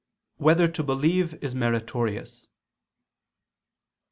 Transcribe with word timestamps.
9] 0.39 0.45
Whether 0.45 0.67
to 0.67 0.83
Believe 0.83 1.35
Is 1.43 1.53
Meritorious? 1.53 2.47